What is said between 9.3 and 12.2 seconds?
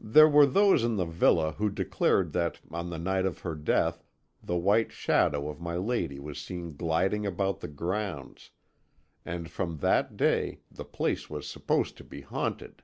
from that day the place was supposed to